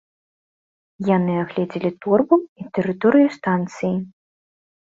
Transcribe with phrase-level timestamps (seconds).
[1.15, 3.95] Яны аглядзелі торбу і тэрыторыю станцыі.